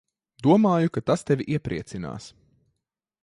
Domāju, 0.45 0.91
ka 0.95 1.03
tas 1.09 1.23
tevi 1.29 1.45
iepriecinās. 1.55 2.31